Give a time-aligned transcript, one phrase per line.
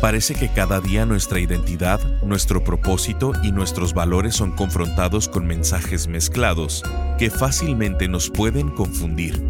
[0.00, 6.06] Parece que cada día nuestra identidad, nuestro propósito y nuestros valores son confrontados con mensajes
[6.06, 6.84] mezclados
[7.18, 9.42] que fácilmente nos pueden confundir.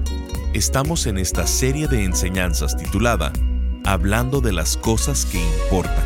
[0.55, 3.31] Estamos en esta serie de enseñanzas titulada
[3.85, 6.05] Hablando de las cosas que importan.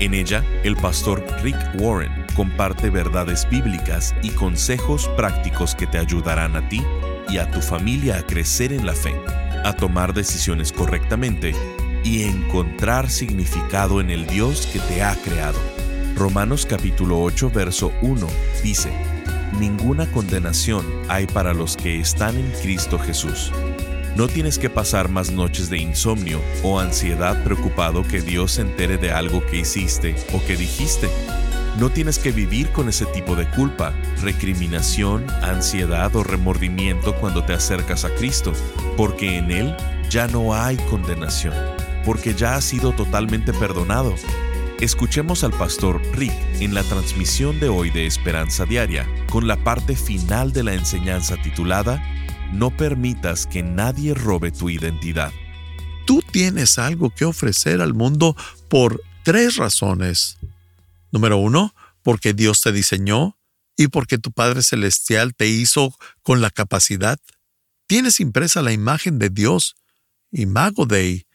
[0.00, 6.56] En ella, el pastor Rick Warren comparte verdades bíblicas y consejos prácticos que te ayudarán
[6.56, 6.82] a ti
[7.28, 9.14] y a tu familia a crecer en la fe,
[9.64, 11.54] a tomar decisiones correctamente
[12.04, 15.58] y encontrar significado en el Dios que te ha creado.
[16.16, 18.26] Romanos capítulo 8 verso 1
[18.62, 18.92] dice,
[19.58, 23.52] Ninguna condenación hay para los que están en Cristo Jesús.
[24.16, 28.98] No tienes que pasar más noches de insomnio o ansiedad preocupado que Dios se entere
[28.98, 31.08] de algo que hiciste o que dijiste.
[31.78, 37.54] No tienes que vivir con ese tipo de culpa, recriminación, ansiedad o remordimiento cuando te
[37.54, 38.52] acercas a Cristo,
[38.98, 39.76] porque en Él
[40.10, 41.54] ya no hay condenación
[42.04, 44.14] porque ya ha sido totalmente perdonado.
[44.80, 49.94] Escuchemos al pastor Rick en la transmisión de hoy de Esperanza Diaria, con la parte
[49.94, 52.02] final de la enseñanza titulada
[52.52, 55.32] No permitas que nadie robe tu identidad.
[56.04, 58.36] Tú tienes algo que ofrecer al mundo
[58.68, 60.38] por tres razones.
[61.12, 63.38] Número uno, porque Dios te diseñó
[63.76, 67.18] y porque tu Padre Celestial te hizo con la capacidad.
[67.86, 69.76] Tienes impresa la imagen de Dios,
[70.30, 71.26] imago Dei,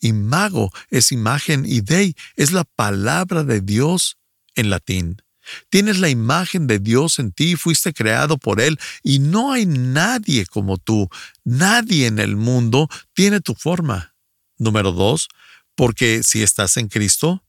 [0.00, 4.18] Imago es imagen y Dei es la palabra de Dios
[4.54, 5.22] en latín.
[5.68, 10.46] Tienes la imagen de Dios en ti, fuiste creado por Él y no hay nadie
[10.46, 11.08] como tú.
[11.44, 14.14] Nadie en el mundo tiene tu forma.
[14.58, 15.28] Número dos,
[15.74, 17.42] porque si estás en Cristo,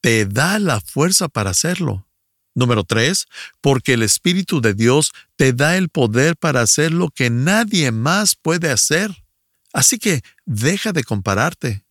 [0.00, 2.06] te da la fuerza para hacerlo.
[2.54, 3.26] Número tres,
[3.60, 8.34] porque el Espíritu de Dios te da el poder para hacer lo que nadie más
[8.34, 9.24] puede hacer.
[9.72, 11.84] Así que deja de compararte.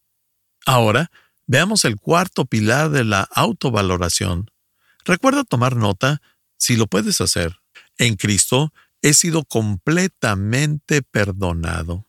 [0.68, 1.12] Ahora,
[1.46, 4.52] veamos el cuarto pilar de la autovaloración.
[5.06, 6.22] Recuerda tomar nota
[6.58, 7.62] si lo puedes hacer.
[7.98, 12.06] En Cristo he sido completamente perdonado.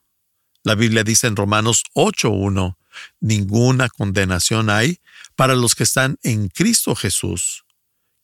[0.65, 2.77] La Biblia dice en Romanos 8.1,
[3.21, 4.99] ninguna condenación hay
[5.37, 7.65] para los que están en Cristo Jesús.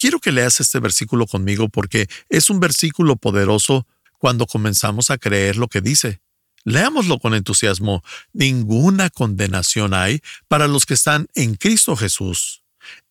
[0.00, 3.86] Quiero que leas este versículo conmigo porque es un versículo poderoso
[4.18, 6.23] cuando comenzamos a creer lo que dice.
[6.64, 8.02] Leámoslo con entusiasmo.
[8.32, 12.62] Ninguna condenación hay para los que están en Cristo Jesús.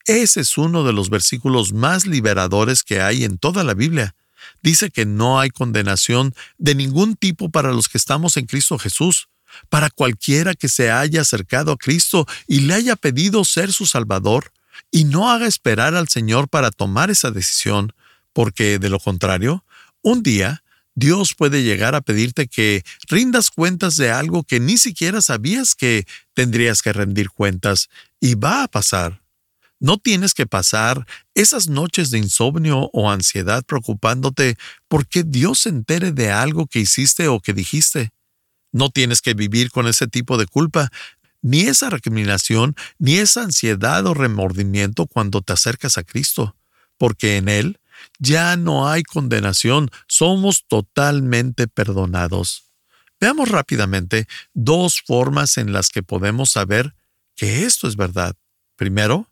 [0.05, 4.15] Ese es uno de los versículos más liberadores que hay en toda la Biblia.
[4.61, 9.29] Dice que no hay condenación de ningún tipo para los que estamos en Cristo Jesús,
[9.69, 14.51] para cualquiera que se haya acercado a Cristo y le haya pedido ser su Salvador,
[14.91, 17.93] y no haga esperar al Señor para tomar esa decisión,
[18.33, 19.63] porque de lo contrario,
[20.01, 20.62] un día
[20.95, 26.05] Dios puede llegar a pedirte que rindas cuentas de algo que ni siquiera sabías que
[26.33, 27.89] tendrías que rendir cuentas,
[28.19, 29.21] y va a pasar.
[29.79, 31.05] No tienes que pasar
[31.35, 34.55] esas noches de insomnio o ansiedad preocupándote
[34.87, 38.11] porque Dios se entere de algo que hiciste o que dijiste.
[38.71, 40.89] No tienes que vivir con ese tipo de culpa,
[41.41, 46.55] ni esa recriminación, ni esa ansiedad o remordimiento cuando te acercas a Cristo,
[46.97, 47.79] porque en Él
[48.19, 52.71] ya no hay condenación, somos totalmente perdonados.
[53.19, 56.93] Veamos rápidamente dos formas en las que podemos saber
[57.35, 58.35] que esto es verdad.
[58.75, 59.29] Primero,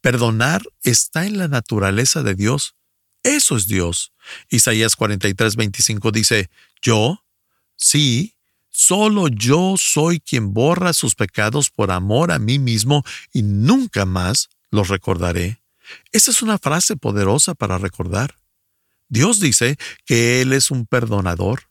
[0.00, 2.74] perdonar está en la naturaleza de Dios.
[3.22, 4.12] Eso es Dios.
[4.48, 6.50] Isaías 43, 25 dice,
[6.82, 7.24] Yo,
[7.76, 8.34] sí,
[8.70, 14.48] solo yo soy quien borra sus pecados por amor a mí mismo y nunca más
[14.70, 15.60] los recordaré.
[16.12, 18.36] Esa es una frase poderosa para recordar.
[19.08, 21.62] Dios dice que Él es un perdonador,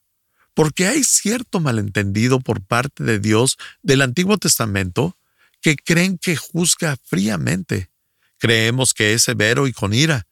[0.53, 5.17] porque hay cierto malentendido por parte de Dios del Antiguo Testamento
[5.61, 7.89] que creen que juzga fríamente.
[8.37, 10.27] Creemos que es severo y con ira,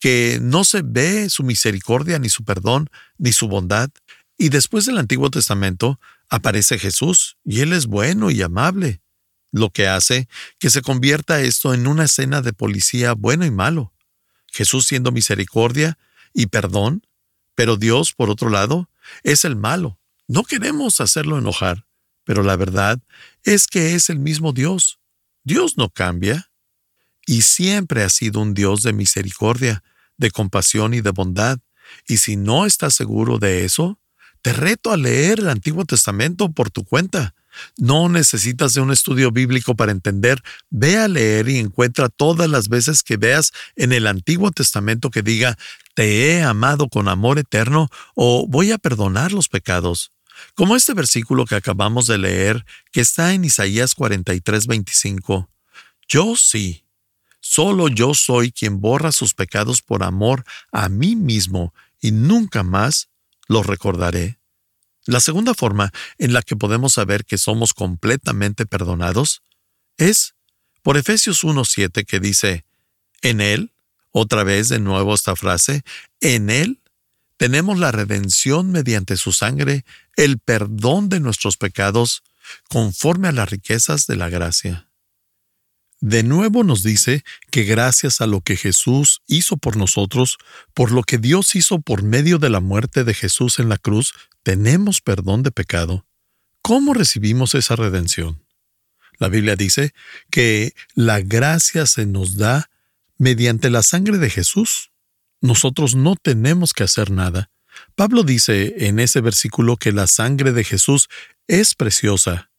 [0.00, 3.90] que no se ve su misericordia ni su perdón ni su bondad.
[4.36, 9.01] Y después del Antiguo Testamento aparece Jesús, y Él es bueno y amable
[9.52, 10.28] lo que hace
[10.58, 13.92] que se convierta esto en una escena de policía bueno y malo.
[14.48, 15.98] Jesús siendo misericordia
[16.34, 17.06] y perdón,
[17.54, 18.88] pero Dios, por otro lado,
[19.22, 19.98] es el malo.
[20.26, 21.86] No queremos hacerlo enojar,
[22.24, 22.98] pero la verdad
[23.44, 24.98] es que es el mismo Dios.
[25.44, 26.50] Dios no cambia
[27.26, 29.82] y siempre ha sido un Dios de misericordia,
[30.16, 31.58] de compasión y de bondad.
[32.06, 33.98] Y si no estás seguro de eso,
[34.40, 37.34] te reto a leer el Antiguo Testamento por tu cuenta.
[37.76, 40.42] No necesitas de un estudio bíblico para entender.
[40.70, 45.22] Ve a leer y encuentra todas las veces que veas en el Antiguo Testamento que
[45.22, 45.56] diga,
[45.94, 50.12] te he amado con amor eterno o voy a perdonar los pecados.
[50.54, 55.48] Como este versículo que acabamos de leer, que está en Isaías 43, 25.
[56.08, 56.84] Yo sí.
[57.40, 63.08] Solo yo soy quien borra sus pecados por amor a mí mismo y nunca más
[63.48, 64.38] los recordaré.
[65.04, 69.42] La segunda forma en la que podemos saber que somos completamente perdonados
[69.96, 70.34] es
[70.82, 72.64] por Efesios 1.7 que dice,
[73.20, 73.72] en Él,
[74.10, 75.82] otra vez de nuevo esta frase,
[76.20, 76.82] en Él
[77.36, 79.84] tenemos la redención mediante su sangre,
[80.16, 82.22] el perdón de nuestros pecados,
[82.68, 84.88] conforme a las riquezas de la gracia.
[86.00, 90.38] De nuevo nos dice que gracias a lo que Jesús hizo por nosotros,
[90.74, 94.12] por lo que Dios hizo por medio de la muerte de Jesús en la cruz,
[94.42, 96.06] tenemos perdón de pecado.
[96.62, 98.42] ¿Cómo recibimos esa redención?
[99.18, 99.94] La Biblia dice
[100.30, 102.70] que la gracia se nos da
[103.18, 104.90] mediante la sangre de Jesús.
[105.40, 107.50] Nosotros no tenemos que hacer nada.
[107.94, 111.08] Pablo dice en ese versículo que la sangre de Jesús
[111.46, 112.50] es preciosa,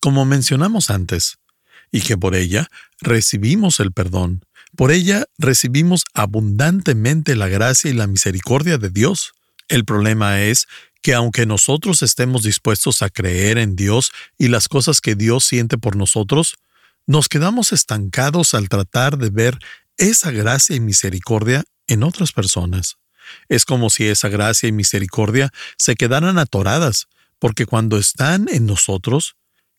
[0.00, 1.38] como mencionamos antes
[1.90, 2.68] y que por ella
[3.00, 4.44] recibimos el perdón.
[4.76, 9.34] Por ella recibimos abundantemente la gracia y la misericordia de Dios.
[9.68, 10.66] El problema es
[11.02, 15.78] que aunque nosotros estemos dispuestos a creer en Dios y las cosas que Dios siente
[15.78, 16.56] por nosotros,
[17.06, 19.58] nos quedamos estancados al tratar de ver
[19.96, 22.96] esa gracia y misericordia en otras personas.
[23.48, 27.08] Es como si esa gracia y misericordia se quedaran atoradas,
[27.38, 29.36] porque cuando están en nosotros,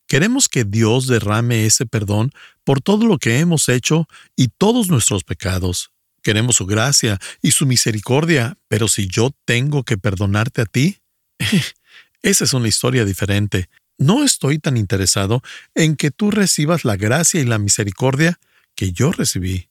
[0.07, 2.31] Queremos que Dios derrame ese perdón
[2.63, 5.91] por todo lo que hemos hecho y todos nuestros pecados.
[6.21, 10.99] Queremos su gracia y su misericordia, pero si yo tengo que perdonarte a ti,
[12.21, 13.69] esa es una historia diferente.
[13.97, 15.41] No estoy tan interesado
[15.75, 18.39] en que tú recibas la gracia y la misericordia
[18.75, 19.69] que yo recibí.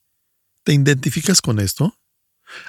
[0.64, 1.98] ¿Te identificas con esto?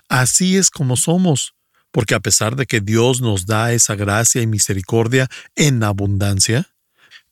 [0.10, 1.54] Así es como somos,
[1.92, 6.70] porque a pesar de que Dios nos da esa gracia y misericordia en abundancia,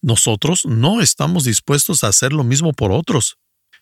[0.02, 3.38] nosotros no estamos dispuestos a hacer lo mismo por otros.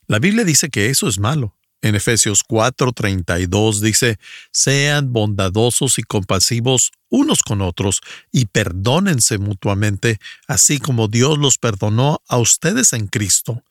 [0.07, 1.55] La Biblia dice que eso es malo.
[1.81, 4.19] En Efesios 4:32 dice,
[4.51, 12.21] sean bondadosos y compasivos unos con otros y perdónense mutuamente, así como Dios los perdonó
[12.27, 13.63] a ustedes en Cristo.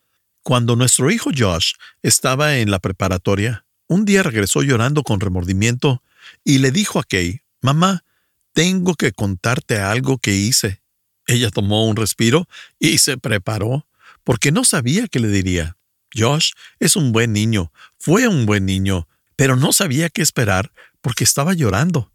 [0.42, 1.72] Cuando nuestro hijo Josh
[2.02, 6.02] estaba en la preparatoria, un día regresó llorando con remordimiento
[6.44, 8.04] y le dijo a Kay, Mamá,
[8.52, 10.80] tengo que contarte algo que hice.
[11.26, 13.86] Ella tomó un respiro y se preparó,
[14.24, 15.76] porque no sabía qué le diría.
[16.14, 17.70] Josh es un buen niño,
[18.08, 19.06] fue un buen niño,
[19.36, 20.72] pero no sabía qué esperar
[21.02, 22.10] porque estaba llorando.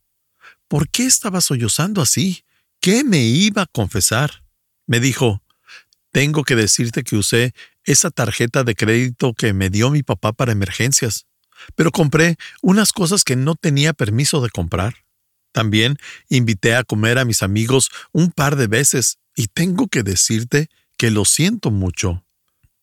[0.68, 2.46] ¿Por qué estaba sollozando así?
[2.82, 4.44] ¿Qué me iba a confesar?
[4.88, 5.44] Me dijo,
[6.12, 7.54] tengo que decirte que usé
[7.84, 11.28] esa tarjeta de crédito que me dio mi papá para emergencias,
[11.76, 14.96] pero compré unas cosas que no tenía permiso de comprar.
[15.52, 15.98] También
[16.28, 21.12] invité a comer a mis amigos un par de veces y tengo que decirte que
[21.12, 22.26] lo siento mucho.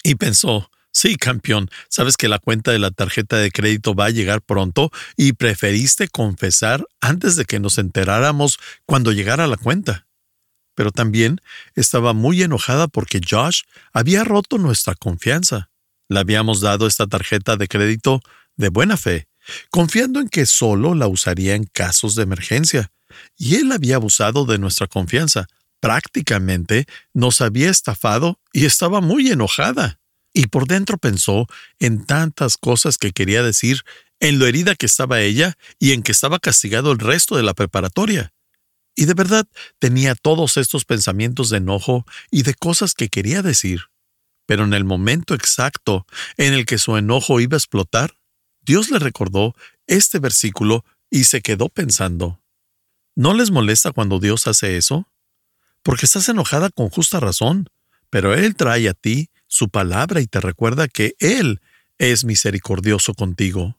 [0.05, 4.11] Y pensó, sí, campeón, sabes que la cuenta de la tarjeta de crédito va a
[4.11, 10.07] llegar pronto y preferiste confesar antes de que nos enteráramos cuando llegara la cuenta.
[10.75, 11.41] Pero también
[11.75, 15.71] estaba muy enojada porque Josh había roto nuestra confianza.
[16.09, 18.23] Le habíamos dado esta tarjeta de crédito
[18.57, 19.31] de buena fe
[19.71, 22.93] confiando en que solo la usaría en casos de emergencia.
[23.37, 25.47] Y él había abusado de nuestra confianza.
[25.81, 30.00] Prácticamente nos había estafado y estaba muy enojada.
[30.33, 31.47] Y por dentro pensó
[31.79, 33.83] en tantas cosas que quería decir,
[34.21, 37.55] en lo herida que estaba ella y en que estaba castigado el resto de la
[37.55, 38.33] preparatoria.
[38.95, 39.47] Y de verdad
[39.79, 43.85] tenía todos estos pensamientos de enojo y de cosas que quería decir.
[44.47, 46.07] Pero en el momento exacto
[46.37, 48.17] en el que su enojo iba a explotar,
[48.61, 49.55] Dios le recordó
[49.87, 52.43] este versículo y se quedó pensando.
[53.17, 55.09] ¿No les molesta cuando Dios hace eso?
[55.83, 57.69] Porque estás enojada con justa razón,
[58.11, 61.61] pero Él trae a ti su palabra y te recuerda que Él
[61.99, 63.77] es misericordioso contigo.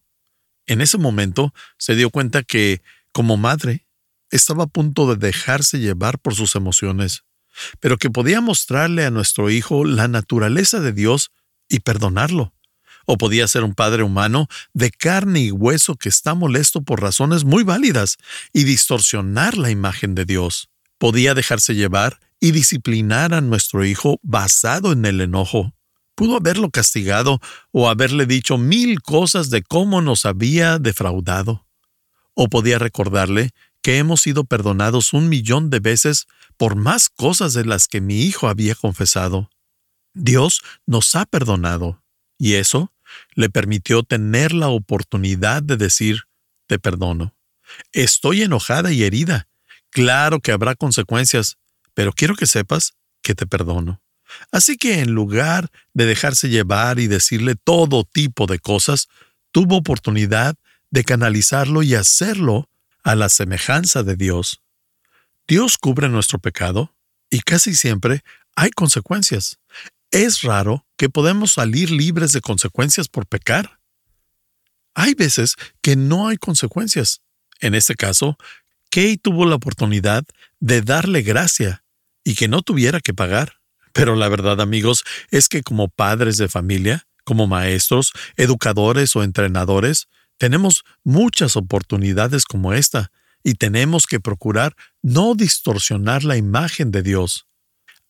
[0.68, 3.88] En ese momento se dio cuenta que, como madre,
[4.30, 7.24] estaba a punto de dejarse llevar por sus emociones,
[7.80, 11.32] pero que podía mostrarle a nuestro hijo la naturaleza de Dios
[11.68, 12.54] y perdonarlo
[13.06, 17.44] o podía ser un padre humano de carne y hueso que está molesto por razones
[17.44, 18.18] muy válidas
[18.54, 20.70] y distorsionar la imagen de Dios.
[20.98, 25.74] Podía dejarse llevar y disciplinar a nuestro hijo basado en el enojo.
[26.16, 27.40] Pudo haberlo castigado
[27.72, 31.66] o haberle dicho mil cosas de cómo nos había defraudado.
[32.34, 37.64] O podía recordarle que hemos sido perdonados un millón de veces por más cosas de
[37.64, 39.50] las que mi hijo había confesado.
[40.14, 42.04] Dios nos ha perdonado.
[42.38, 42.92] Y eso
[43.36, 46.24] le permitió tener la oportunidad de decir,
[46.68, 47.36] te perdono.
[47.92, 49.48] Estoy enojada y herida.
[49.92, 51.58] Claro que habrá consecuencias,
[51.94, 54.02] pero quiero que sepas que te perdono.
[54.52, 59.08] Así que en lugar de dejarse llevar y decirle todo tipo de cosas,
[59.52, 60.56] tuvo oportunidad
[60.90, 62.70] de canalizarlo y hacerlo
[63.04, 64.62] a la semejanza de Dios.
[65.48, 66.96] Dios cubre nuestro pecado
[67.30, 68.24] y casi siempre
[68.56, 69.60] hay consecuencias.
[70.12, 73.80] Es raro que podemos salir libres de consecuencias por pecar.
[74.94, 77.22] Hay veces que no hay consecuencias.
[77.62, 78.38] En este caso,
[78.92, 80.26] Kay tuvo la oportunidad
[80.60, 81.84] de darle gracia
[82.24, 83.58] y que no tuviera que pagar.
[83.94, 90.08] Pero la verdad, amigos, es que como padres de familia, como maestros, educadores o entrenadores,
[90.38, 93.12] tenemos muchas oportunidades como esta
[93.44, 97.48] y tenemos que procurar no distorsionar la imagen de Dios.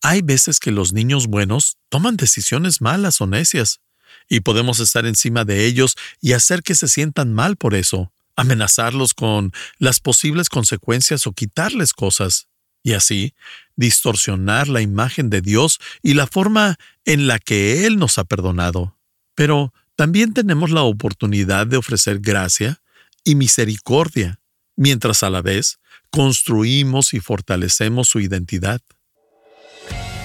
[0.02, 3.80] Hay veces que los niños buenos toman decisiones malas o necias,
[4.28, 9.14] y podemos estar encima de ellos y hacer que se sientan mal por eso, amenazarlos
[9.14, 12.48] con las posibles consecuencias o quitarles cosas,
[12.84, 13.36] y así
[13.76, 18.98] distorsionar la imagen de Dios y la forma en la que Él nos ha perdonado.
[19.36, 22.82] Pero también tenemos la oportunidad de ofrecer gracia
[23.24, 24.40] y misericordia,
[24.76, 28.82] mientras a la vez construimos y fortalecemos su identidad.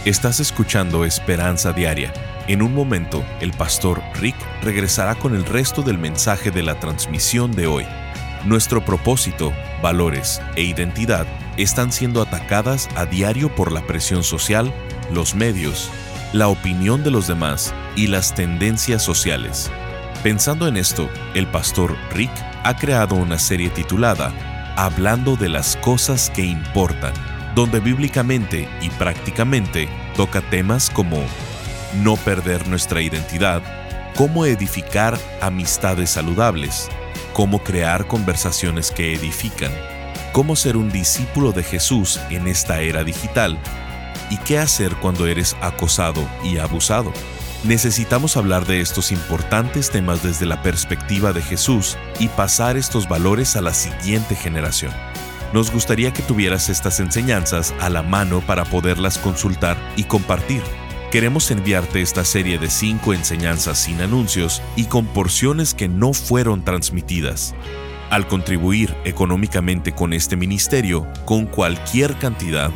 [0.05, 2.36] Estás escuchando Esperanza Diaria.
[2.49, 7.51] En un momento, el pastor Rick regresará con el resto del mensaje de la transmisión
[7.51, 7.85] de hoy.
[8.45, 11.27] Nuestro propósito, valores e identidad
[11.57, 14.73] están siendo atacadas a diario por la presión social,
[15.13, 15.91] los medios,
[16.33, 19.69] la opinión de los demás y las tendencias sociales.
[20.23, 22.31] Pensando en esto, el pastor Rick
[22.63, 24.33] ha creado una serie titulada
[24.77, 27.15] Hablando de las cosas que importan
[27.57, 31.25] donde bíblicamente y prácticamente toca temas como
[32.03, 33.63] no perder nuestra identidad,
[34.17, 36.89] cómo edificar amistades saludables,
[37.33, 39.73] cómo crear conversaciones que edifican,
[40.33, 43.59] cómo ser un discípulo de Jesús en esta era digital
[44.31, 47.13] y qué hacer cuando eres acosado y abusado.
[47.65, 53.57] Necesitamos hablar de estos importantes temas desde la perspectiva de Jesús y pasar estos valores
[53.57, 54.93] a la siguiente generación.
[55.53, 60.63] Nos gustaría que tuvieras estas enseñanzas a la mano para poderlas consultar y compartir.
[61.11, 66.65] Queremos enviarte esta serie de cinco enseñanzas sin anuncios y con porciones que no fueron
[66.65, 67.55] transmitidas.
[68.11, 72.73] Al contribuir económicamente con este ministerio, con cualquier cantidad,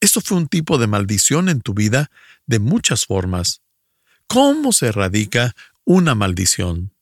[0.00, 2.10] Eso fue un tipo de maldición en tu vida
[2.46, 3.62] de muchas formas.
[4.26, 6.94] ¿Cómo se erradica una maldición?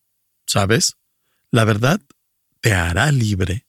[0.47, 0.97] ¿Sabes?
[1.51, 2.01] La verdad
[2.61, 3.67] te hará libre.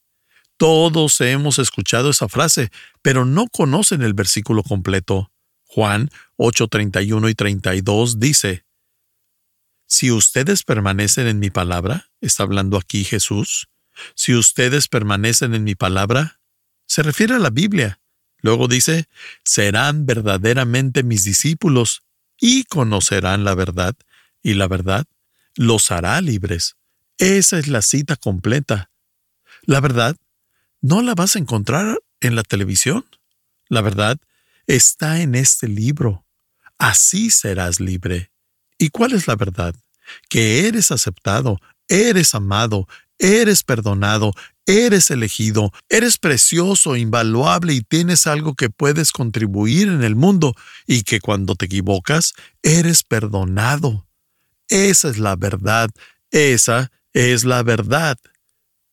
[0.56, 2.70] Todos hemos escuchado esa frase,
[3.02, 5.32] pero no conocen el versículo completo.
[5.74, 8.64] Juan 8:31 y 32 dice,
[9.88, 13.68] Si ustedes permanecen en mi palabra, está hablando aquí Jesús,
[14.14, 16.38] si ustedes permanecen en mi palabra,
[16.86, 17.98] se refiere a la Biblia.
[18.40, 19.08] Luego dice,
[19.42, 22.04] serán verdaderamente mis discípulos
[22.38, 23.96] y conocerán la verdad,
[24.44, 25.06] y la verdad
[25.56, 26.76] los hará libres.
[27.18, 28.90] Esa es la cita completa.
[29.62, 30.16] La verdad
[30.80, 33.04] no la vas a encontrar en la televisión.
[33.68, 34.18] La verdad
[34.66, 36.24] está en este libro.
[36.78, 38.30] Así serás libre.
[38.78, 39.74] ¿Y cuál es la verdad?
[40.28, 44.32] que eres aceptado, eres amado, eres perdonado,
[44.66, 50.54] eres elegido, eres precioso, invaluable y tienes algo que puedes contribuir en el mundo
[50.86, 54.06] y que cuando te equivocas, eres perdonado.
[54.68, 55.90] Esa es la verdad,
[56.30, 58.18] esa es la verdad.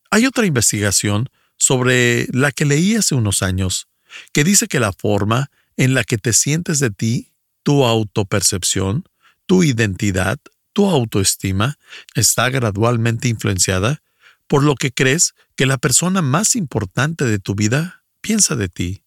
[0.09, 3.87] Hay otra investigación sobre la que leí hace unos años,
[4.33, 5.49] que dice que la forma
[5.81, 7.33] en la que te sientes de ti,
[7.63, 9.03] tu autopercepción,
[9.47, 10.37] tu identidad,
[10.73, 11.79] tu autoestima,
[12.13, 14.03] está gradualmente influenciada
[14.45, 19.03] por lo que crees que la persona más importante de tu vida piensa de ti.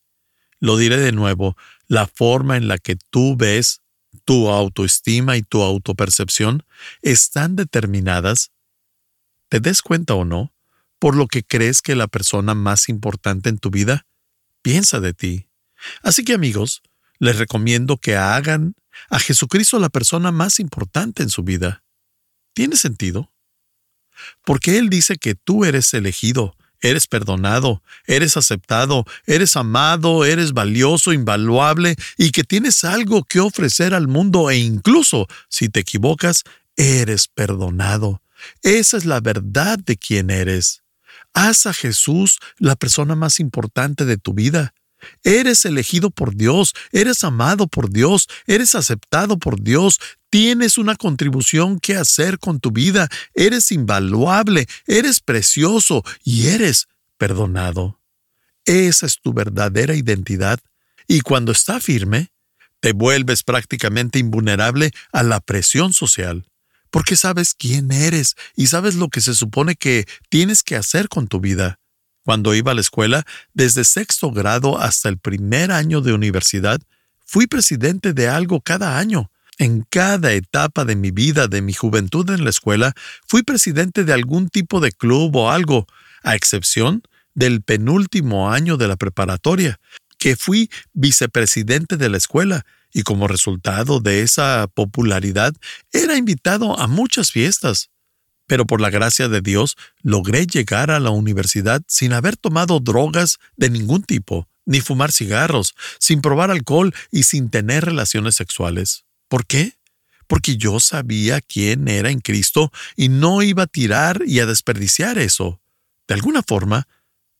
[0.59, 3.81] Lo diré de nuevo, la forma en la que tú ves
[4.25, 6.64] tu autoestima y tu autopercepción
[7.02, 8.50] están determinadas,
[9.49, 10.52] te des cuenta o no,
[10.99, 14.09] por lo que crees que la persona más importante en tu vida
[14.61, 15.47] piensa de ti.
[16.03, 16.83] Así que amigos,
[17.19, 18.75] les recomiendo que hagan
[19.11, 21.83] a Jesucristo la persona más importante en su vida.
[22.55, 23.33] ¿Tiene sentido?
[24.45, 31.12] Porque Él dice que tú eres elegido, eres perdonado, eres aceptado, eres amado, eres valioso,
[31.12, 36.45] invaluable y que tienes algo que ofrecer al mundo e incluso si te equivocas,
[36.76, 38.23] eres perdonado.
[38.62, 40.83] Esa es la verdad de quién eres.
[41.33, 44.75] Haz a Jesús la persona más importante de tu vida.
[45.23, 51.79] Eres elegido por Dios, eres amado por Dios, eres aceptado por Dios, tienes una contribución
[51.79, 58.01] que hacer con tu vida, eres invaluable, eres precioso y eres perdonado.
[58.65, 60.59] Esa es tu verdadera identidad
[61.07, 62.33] y cuando está firme,
[62.81, 66.47] te vuelves prácticamente invulnerable a la presión social,
[66.91, 71.29] porque sabes quién eres y sabes lo que se supone que tienes que hacer con
[71.29, 71.79] tu vida.
[72.25, 76.81] Cuando iba a la escuela, desde sexto grado hasta el primer año de universidad,
[77.25, 79.31] fui presidente de algo cada año.
[79.59, 82.95] En cada etapa de mi vida, de mi juventud en la escuela,
[83.28, 85.87] fui presidente de algún tipo de club o algo,
[86.23, 87.02] a excepción
[87.35, 89.79] del penúltimo año de la preparatoria,
[90.18, 95.53] que fui vicepresidente de la escuela, y como resultado de esa popularidad
[95.92, 97.90] era invitado a muchas fiestas
[98.46, 103.38] pero por la gracia de Dios logré llegar a la universidad sin haber tomado drogas
[103.57, 109.04] de ningún tipo, ni fumar cigarros, sin probar alcohol y sin tener relaciones sexuales.
[109.28, 109.74] ¿Por qué?
[110.26, 115.18] Porque yo sabía quién era en Cristo y no iba a tirar y a desperdiciar
[115.18, 115.61] eso.
[116.09, 116.87] De alguna forma,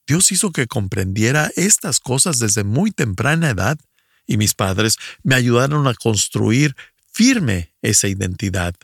[0.07, 3.79] Dios hizo que comprendiera estas cosas desde muy temprana edad,
[4.27, 6.77] y mis padres me ayudaron a construir
[7.13, 8.75] firme esa identidad.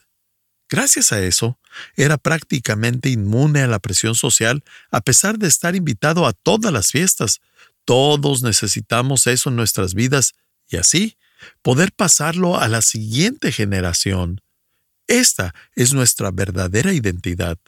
[0.71, 1.59] Gracias a eso,
[1.97, 6.93] era prácticamente inmune a la presión social a pesar de estar invitado a todas las
[6.93, 7.41] fiestas.
[7.85, 10.35] Todos necesitamos eso en nuestras vidas
[10.69, 11.17] y así
[11.63, 14.43] poder pasarlo a la siguiente generación.
[15.09, 17.59] Esta es nuestra verdadera identidad.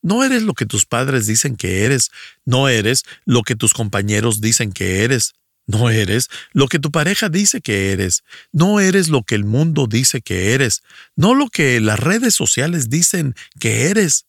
[0.00, 2.12] No eres lo que tus padres dicen que eres,
[2.44, 5.34] no eres lo que tus compañeros dicen que eres,
[5.68, 8.24] no eres lo que tu pareja dice que eres.
[8.52, 10.82] No eres lo que el mundo dice que eres.
[11.14, 14.24] No lo que las redes sociales dicen que eres.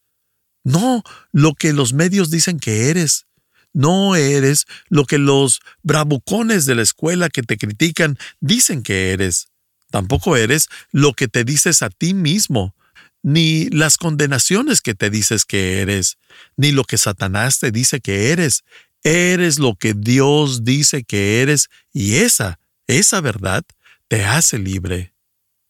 [0.65, 3.25] No lo que los medios dicen que eres.
[3.71, 9.47] No eres lo que los bravucones de la escuela que te critican dicen que eres.
[9.91, 12.75] Tampoco eres lo que te dices a ti mismo,
[13.23, 16.17] ni las condenaciones que te dices que eres,
[16.57, 18.65] ni lo que Satanás te dice que eres.
[19.03, 23.63] Eres lo que Dios dice que eres y esa, esa verdad,
[24.07, 25.13] te hace libre.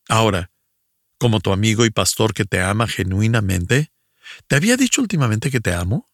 [0.08, 0.52] Ahora,
[1.20, 3.92] como tu amigo y pastor que te ama genuinamente,
[4.48, 6.10] ¿te había dicho últimamente que te amo?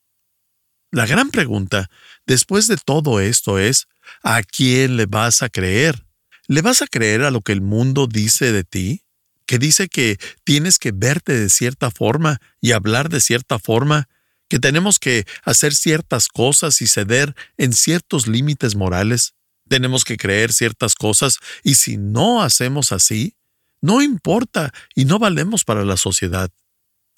[0.91, 1.89] La gran pregunta,
[2.25, 3.88] después de todo esto, es,
[4.23, 6.06] ¿a quién le vas a creer?
[6.47, 9.04] ¿Le vas a creer a lo que el mundo dice de ti?
[9.45, 14.10] Que dice que tienes que verte de cierta forma y hablar de cierta forma
[14.47, 19.34] que tenemos que hacer ciertas cosas y ceder en ciertos límites morales,
[19.67, 23.36] tenemos que creer ciertas cosas y si no hacemos así,
[23.81, 26.51] no importa y no valemos para la sociedad.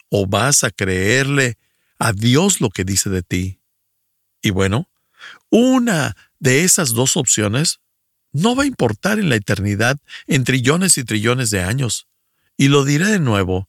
[0.09, 1.57] O vas a creerle
[1.99, 3.59] a Dios lo que dice de ti.
[4.41, 4.89] Y bueno,
[5.49, 7.79] una de esas dos opciones
[8.31, 12.07] no va a importar en la eternidad en trillones y trillones de años.
[12.55, 13.67] Y lo diré de nuevo,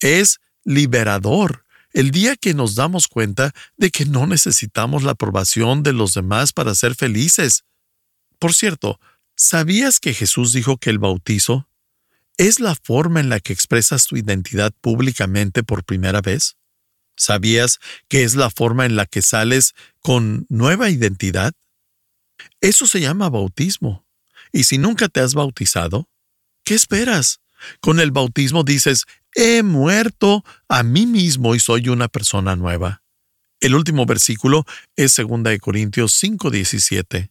[0.00, 1.65] es liberador
[1.96, 6.52] el día que nos damos cuenta de que no necesitamos la aprobación de los demás
[6.52, 7.64] para ser felices.
[8.38, 9.00] Por cierto,
[9.34, 11.70] ¿sabías que Jesús dijo que el bautizo
[12.36, 16.58] es la forma en la que expresas tu identidad públicamente por primera vez?
[17.16, 17.78] ¿Sabías
[18.08, 21.54] que es la forma en la que sales con nueva identidad?
[22.60, 24.06] Eso se llama bautismo.
[24.52, 26.10] Y si nunca te has bautizado,
[26.62, 27.40] ¿qué esperas?
[27.80, 33.02] Con el bautismo dices, he muerto a mí mismo y soy una persona nueva.
[33.60, 34.64] El último versículo
[34.96, 37.30] es 2 Corintios 5:17.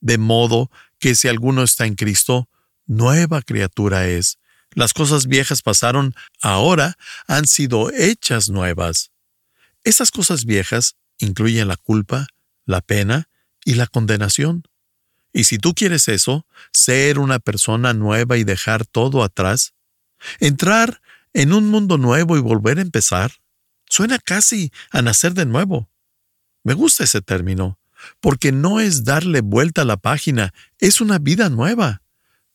[0.00, 2.48] De modo que si alguno está en Cristo,
[2.86, 4.38] nueva criatura es.
[4.72, 9.10] Las cosas viejas pasaron, ahora han sido hechas nuevas.
[9.82, 12.28] Esas cosas viejas incluyen la culpa,
[12.66, 13.28] la pena
[13.64, 14.62] y la condenación.
[15.32, 19.72] Y si tú quieres eso, ser una persona nueva y dejar todo atrás,
[20.38, 21.00] entrar
[21.32, 23.32] en un mundo nuevo y volver a empezar,
[23.88, 25.90] suena casi a nacer de nuevo.
[26.64, 27.78] Me gusta ese término,
[28.20, 32.02] porque no es darle vuelta a la página, es una vida nueva.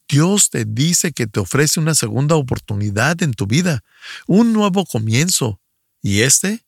[0.08, 3.84] Dios te dice que te ofrece una segunda oportunidad en tu vida,
[4.28, 5.60] un nuevo comienzo.
[6.02, 6.66] ¿Y este?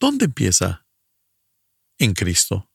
[0.00, 0.86] ¿Dónde empieza?
[1.98, 2.70] En Cristo.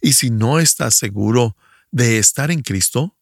[0.00, 1.56] Y si no estás seguro
[1.92, 3.16] de estar en Cristo,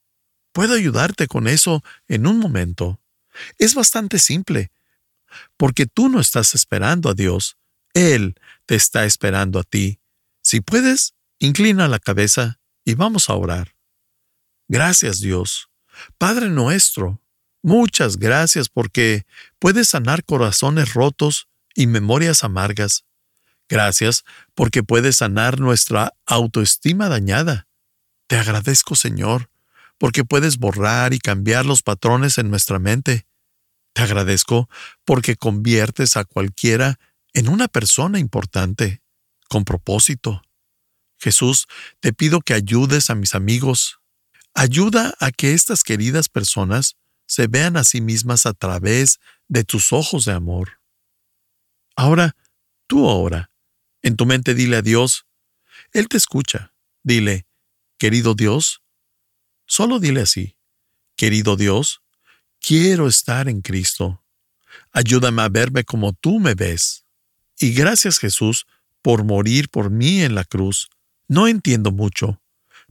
[0.52, 2.99] puedo ayudarte con eso en un momento.
[3.58, 4.70] Es bastante simple,
[5.56, 7.56] porque tú no estás esperando a Dios,
[7.94, 8.34] Él
[8.66, 10.00] te está esperando a ti.
[10.42, 13.74] Si puedes, inclina la cabeza y vamos a orar.
[14.68, 15.68] Gracias Dios.
[16.18, 17.20] Padre nuestro,
[17.62, 19.26] muchas gracias porque
[19.58, 23.04] puedes sanar corazones rotos y memorias amargas.
[23.68, 27.68] Gracias porque puedes sanar nuestra autoestima dañada.
[28.26, 29.49] Te agradezco, Señor,
[30.00, 33.28] porque puedes borrar y cambiar los patrones en nuestra mente.
[33.92, 34.68] Te agradezco
[35.04, 36.98] porque conviertes a cualquiera
[37.34, 39.02] en una persona importante,
[39.48, 40.42] con propósito.
[41.20, 41.68] Jesús,
[42.00, 44.00] te pido que ayudes a mis amigos,
[44.54, 49.92] Ayuda a que estas queridas personas se vean a sí mismas a través de tus
[49.92, 50.80] ojos de amor.
[51.94, 52.36] Ahora,
[52.88, 53.52] tú ahora,
[54.02, 55.26] en tu mente dile a Dios,
[55.92, 56.74] Él te escucha.
[57.04, 57.46] Dile,
[57.96, 58.82] querido Dios,
[59.70, 60.56] solo dile así,
[61.14, 62.02] querido Dios,
[62.60, 64.20] quiero estar en Cristo.
[64.90, 67.04] Ayúdame a verme como tú me ves.
[67.60, 68.66] Y gracias Jesús
[69.00, 70.90] por morir por mí en la cruz.
[71.28, 72.42] No entiendo mucho,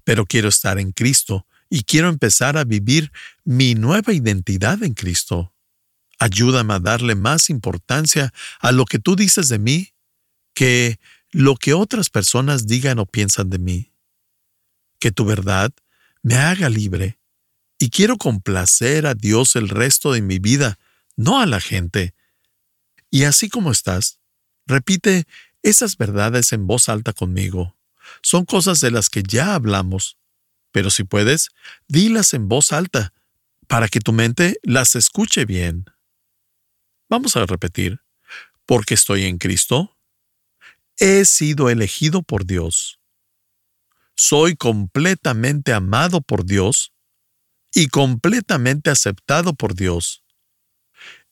[0.06, 3.12] pero quiero estar en Cristo y quiero empezar a vivir
[3.44, 5.54] mi nueva identidad en Cristo.
[6.18, 9.94] Ayúdame a darle más importancia a lo que tú dices de mí
[10.54, 10.98] que
[11.32, 13.92] lo que otras personas digan o piensan de mí.
[14.98, 15.74] Que tu verdad
[16.22, 17.20] me haga libre
[17.78, 20.78] y quiero complacer a Dios el resto de mi vida,
[21.16, 22.14] no a la gente.
[23.10, 24.20] Y así como estás,
[24.66, 25.26] repite
[25.64, 27.76] esas verdades en voz alta conmigo
[28.22, 30.18] son cosas de las que ya hablamos,
[30.72, 31.50] pero si puedes,
[31.88, 33.14] dilas en voz alta
[33.68, 35.86] para que tu mente las escuche bien.
[37.10, 38.02] Vamos a repetir.
[38.66, 39.98] Porque estoy en Cristo,
[40.98, 42.99] he sido elegido por Dios.
[44.22, 46.92] Soy completamente amado por Dios
[47.74, 50.26] y completamente aceptado por Dios.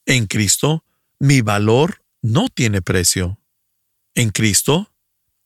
[0.05, 0.85] En Cristo,
[1.19, 3.41] mi valor no tiene precio.
[4.15, 4.95] En Cristo,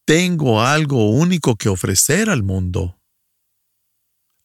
[0.06, 3.02] tengo algo único que ofrecer al mundo.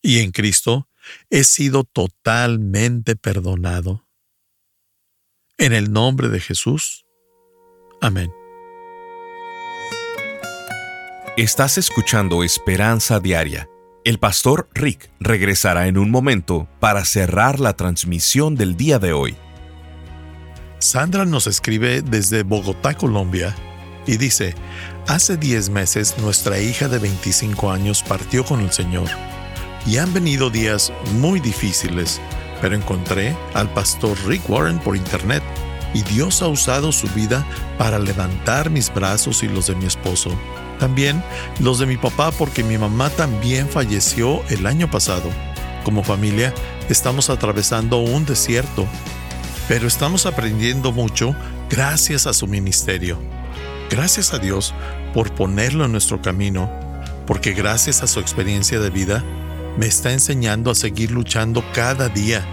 [0.01, 0.89] Y en Cristo
[1.29, 4.09] he sido totalmente perdonado.
[5.59, 7.05] En el nombre de Jesús.
[8.01, 8.33] Amén.
[11.37, 13.69] Estás escuchando Esperanza Diaria.
[14.07, 19.37] El pastor Rick regresará en un momento para cerrar la transmisión del día de hoy.
[20.79, 23.55] Sandra nos escribe desde Bogotá, Colombia,
[24.07, 24.55] y dice,
[25.09, 29.11] Hace 10 meses nuestra hija de 25 años partió con el Señor
[29.85, 32.19] y han venido días muy difíciles,
[32.63, 35.43] pero encontré al pastor Rick Warren por internet
[35.93, 37.47] y Dios ha usado su vida
[37.77, 40.35] para levantar mis brazos y los de mi esposo.
[40.79, 41.23] También
[41.61, 45.31] los de mi papá porque mi mamá también falleció el año pasado.
[45.85, 46.53] Como familia
[46.89, 48.87] estamos atravesando un desierto,
[49.69, 51.35] pero estamos aprendiendo mucho
[51.71, 53.19] gracias a su ministerio.
[53.91, 54.75] Gracias a Dios
[55.15, 56.71] por ponerlo en nuestro camino,
[57.27, 59.25] porque gracias a su experiencia de vida,
[59.77, 62.45] me está enseñando a seguir luchando cada día.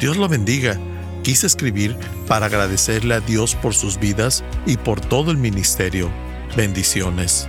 [0.00, 0.78] Dios lo bendiga.
[1.22, 6.10] Quise escribir para agradecerle a Dios por sus vidas y por todo el ministerio.
[6.56, 7.48] Bendiciones.